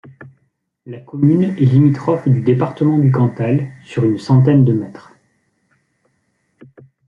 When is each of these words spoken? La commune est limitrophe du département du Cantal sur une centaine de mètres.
La 0.87 0.99
commune 0.99 1.43
est 1.43 1.55
limitrophe 1.65 2.27
du 2.27 2.41
département 2.41 2.97
du 2.97 3.11
Cantal 3.11 3.67
sur 3.83 4.03
une 4.03 4.17
centaine 4.17 4.65
de 4.65 4.73
mètres. 4.73 5.13